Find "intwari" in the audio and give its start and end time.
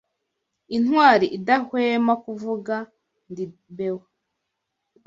0.75-1.25